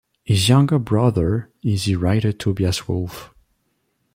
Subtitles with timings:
[0.23, 3.35] His younger brother is the writer Tobias Wolff.